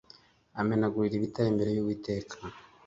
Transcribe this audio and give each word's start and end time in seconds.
umenagurira 0.61 1.15
ibitare 1.17 1.47
imbere 1.49 1.69
yUwiteka 1.73 2.35